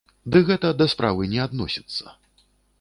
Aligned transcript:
Ды 0.35 0.39
гэта 0.47 0.71
да 0.79 0.87
справы 0.95 1.29
не 1.35 1.39
адносіцца. 1.45 2.19